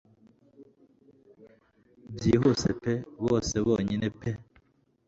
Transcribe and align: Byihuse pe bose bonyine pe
Byihuse 2.15 2.69
pe 2.81 2.93
bose 3.25 3.55
bonyine 3.65 4.07
pe 4.19 4.31